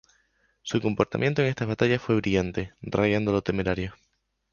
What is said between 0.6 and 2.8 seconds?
Su comportamiento en estas batallas fue brillante,